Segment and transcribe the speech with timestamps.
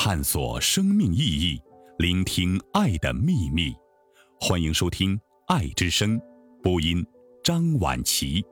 [0.00, 1.60] 探索生命意义，
[1.98, 3.74] 聆听爱的秘密。
[4.38, 5.16] 欢迎收听
[5.48, 6.16] 《爱之声》，
[6.62, 7.04] 播音
[7.42, 8.46] 张婉琪。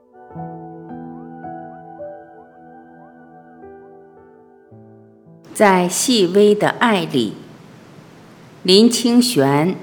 [5.53, 7.35] 在细微的爱里，
[8.63, 9.73] 林清玄。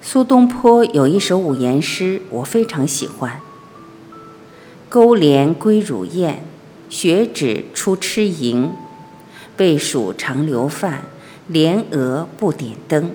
[0.00, 3.40] 苏东坡有一首五言诗，我非常喜欢。
[4.88, 6.44] 钩镰归乳燕，
[6.88, 8.70] 雪止出吃蝇。
[9.56, 11.04] 背黍常留饭，
[11.48, 13.10] 莲娥不点灯。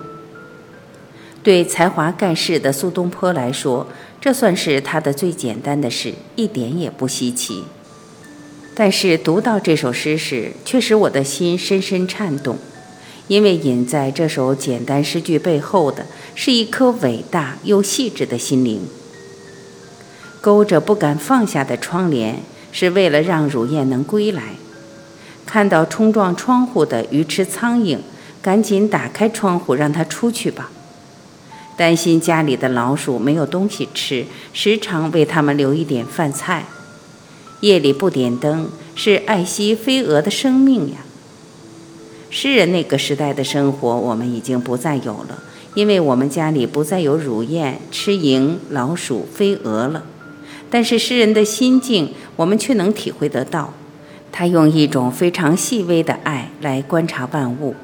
[1.44, 3.86] 对才华盖世的苏东坡来说，
[4.20, 7.62] 这算是他的最简单的事，一点也不稀奇。
[8.74, 12.58] 但是读到这首诗时，却使我的心深深颤动，
[13.28, 18.80] 因为隐在这首简单诗句背后的是一颗伟大又细致的心灵。
[20.40, 22.40] 勾着不敢放下的窗帘，
[22.72, 24.54] 是为了让乳燕能归来。
[25.46, 27.98] 看到冲撞窗户的鱼吃苍蝇，
[28.40, 30.70] 赶紧打开窗户让它出去吧。
[31.76, 36.66] 担心家里的老鼠没有东西吃，时常为它们留一点饭菜。
[37.60, 40.98] 夜里不点灯，是爱惜飞蛾的生命呀。
[42.30, 45.42] 诗人那个时代的生活，我们已经不再有了，
[45.74, 50.04] 因为我们家里不再有乳燕、吃蝇、老鼠、飞蛾了。
[50.72, 53.74] 但是诗人的心境，我们却能体会得到。
[54.32, 57.74] 他用一种非常细微的爱来观察万物，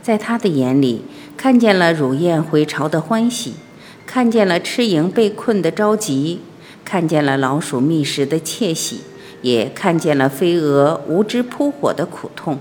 [0.00, 1.02] 在他的眼里，
[1.36, 3.54] 看见了乳燕回巢的欢喜，
[4.06, 6.42] 看见了吃蝇被困的着急，
[6.84, 9.00] 看见了老鼠觅食的窃喜。
[9.42, 12.58] 也看见了飞蛾无知扑火的苦痛。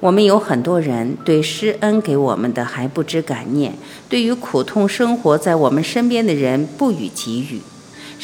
[0.00, 3.74] 我们有很多人对施恩给我们的还不知感念，
[4.08, 7.60] 对于苦痛生活在我们身边的人不予给予，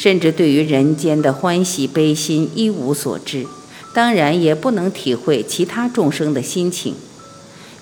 [0.01, 3.45] 甚至对于人间的欢喜悲心一无所知。
[3.93, 6.95] 当然，也不能体会其他众生的心情。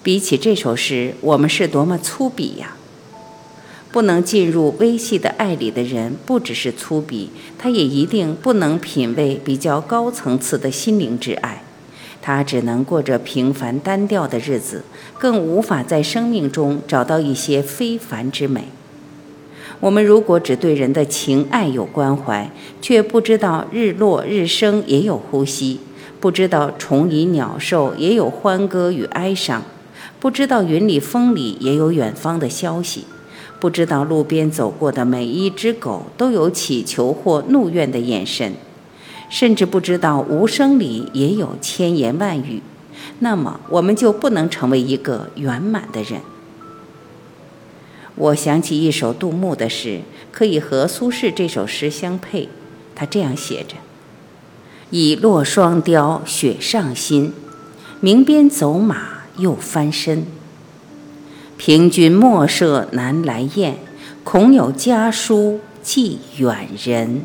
[0.04, 2.76] 比起这首诗，我们是多么粗鄙呀！
[3.94, 11.64] 不能进入微细的爱里的人，不只是粗鄙，他也一定不能品味比较高层次的心灵之爱。
[12.22, 14.84] 他只能过着平凡单调的日子，
[15.18, 18.66] 更无法在生命中找到一些非凡之美。
[19.80, 22.52] 我们如果只对人的情爱有关怀，
[22.82, 25.80] 却不知道日落日升也有呼吸，
[26.20, 29.64] 不知道虫蚁鸟兽也有欢歌与哀伤，
[30.20, 33.06] 不知道云里风里也有远方的消息。
[33.62, 38.54] 不知道路边走过的每一只狗都有乞求或怒怨的眼神，
[39.30, 42.62] 甚至不知道无声里也有千言万语，
[43.20, 46.20] 那么我们就不能成为一个圆满的人。
[48.20, 52.50] 我想起一首杜牧的诗，可以和苏轼这首诗相配。
[52.94, 53.76] 他这样写着
[54.92, 57.32] ：“已落霜雕雪上新，
[58.02, 60.26] 鸣鞭走马又翻身。”
[61.58, 63.78] 凭君莫设南来雁，
[64.26, 67.24] 恐有家书寄远人。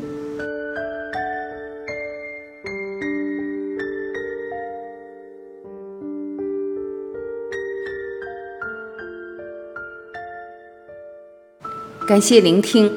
[12.07, 12.91] 感谢聆听，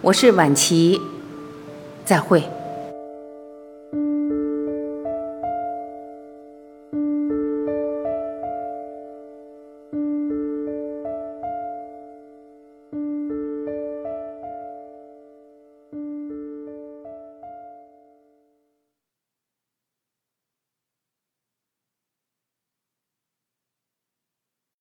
[0.00, 1.00] 我是婉琪，
[2.04, 2.42] 再会。